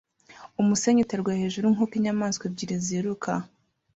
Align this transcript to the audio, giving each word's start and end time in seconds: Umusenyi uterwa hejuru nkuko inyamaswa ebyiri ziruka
Umusenyi 0.61 0.99
uterwa 1.05 1.31
hejuru 1.41 1.65
nkuko 1.73 1.93
inyamaswa 1.99 2.43
ebyiri 2.49 2.75
ziruka 2.85 3.31